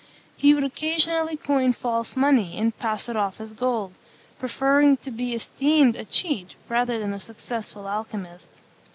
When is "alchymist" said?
7.87-8.49